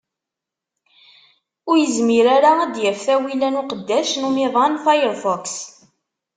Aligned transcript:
Ur 1.69 1.75
yezmir 1.79 2.25
ara 2.35 2.51
ad 2.63 2.69
d-yaf 2.73 2.99
tawila 3.05 3.47
n 3.49 3.59
uqeddac 3.61 4.11
n 4.15 4.27
umiḍan 4.29 4.73
Firefox. 4.85 5.53